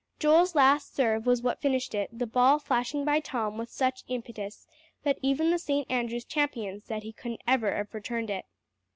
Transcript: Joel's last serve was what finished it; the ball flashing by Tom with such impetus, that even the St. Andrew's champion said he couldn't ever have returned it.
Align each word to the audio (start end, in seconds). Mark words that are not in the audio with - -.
Joel's 0.17 0.55
last 0.55 0.95
serve 0.95 1.27
was 1.27 1.43
what 1.43 1.61
finished 1.61 1.93
it; 1.93 2.09
the 2.11 2.25
ball 2.25 2.57
flashing 2.57 3.05
by 3.05 3.19
Tom 3.19 3.59
with 3.59 3.69
such 3.69 4.03
impetus, 4.07 4.65
that 5.03 5.19
even 5.21 5.51
the 5.51 5.59
St. 5.59 5.85
Andrew's 5.91 6.25
champion 6.25 6.81
said 6.81 7.03
he 7.03 7.13
couldn't 7.13 7.43
ever 7.45 7.75
have 7.75 7.93
returned 7.93 8.31
it. 8.31 8.45